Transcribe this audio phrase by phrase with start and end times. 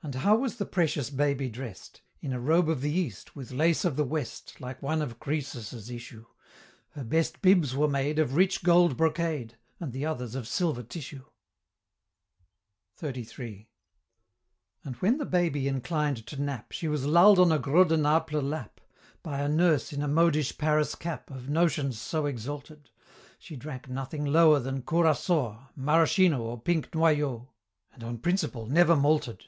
[0.00, 2.02] And how was the precious baby drest?
[2.20, 5.90] In a robe of the East, with lace of the West, Like one of Croesus's
[5.90, 6.24] issue
[6.90, 11.24] Her best bibs were made Of rich gold brocade, And the others of silver tissue.
[13.02, 13.68] XXXIII.
[14.84, 18.44] And when the baby inclined to nap, She was lull'd on a Gros de Naples
[18.44, 18.80] lap,
[19.24, 22.90] By a nurse in a modish Paris cap, Of notions so exalted,
[23.40, 27.48] She drank nothing lower than Curaçoa Maraschino, or pink Noyau,
[27.92, 29.44] And on principle never malted.